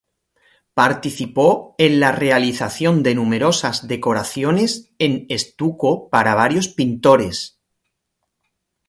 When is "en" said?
1.77-1.99, 4.97-5.27